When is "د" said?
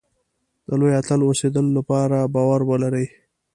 0.67-0.69